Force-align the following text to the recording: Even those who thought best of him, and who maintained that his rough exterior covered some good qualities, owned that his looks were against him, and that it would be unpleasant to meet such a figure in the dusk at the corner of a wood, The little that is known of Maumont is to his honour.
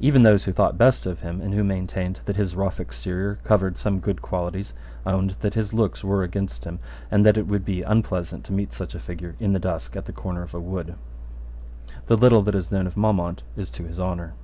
Even 0.00 0.24
those 0.24 0.42
who 0.42 0.52
thought 0.52 0.76
best 0.76 1.06
of 1.06 1.20
him, 1.20 1.40
and 1.40 1.54
who 1.54 1.62
maintained 1.62 2.18
that 2.24 2.34
his 2.34 2.56
rough 2.56 2.80
exterior 2.80 3.38
covered 3.44 3.78
some 3.78 4.00
good 4.00 4.20
qualities, 4.20 4.74
owned 5.06 5.36
that 5.40 5.54
his 5.54 5.72
looks 5.72 6.02
were 6.02 6.24
against 6.24 6.64
him, 6.64 6.80
and 7.12 7.24
that 7.24 7.36
it 7.36 7.46
would 7.46 7.64
be 7.64 7.82
unpleasant 7.82 8.42
to 8.44 8.52
meet 8.52 8.72
such 8.72 8.96
a 8.96 8.98
figure 8.98 9.36
in 9.38 9.52
the 9.52 9.60
dusk 9.60 9.94
at 9.94 10.06
the 10.06 10.12
corner 10.12 10.42
of 10.42 10.52
a 10.52 10.58
wood, 10.58 10.96
The 12.08 12.16
little 12.16 12.42
that 12.42 12.56
is 12.56 12.72
known 12.72 12.88
of 12.88 12.96
Maumont 12.96 13.44
is 13.56 13.70
to 13.70 13.84
his 13.84 14.00
honour. 14.00 14.34